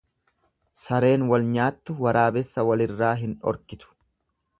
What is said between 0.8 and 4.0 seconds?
Sareen wal nyaattu waraabessa walirraa hin dhorkitu.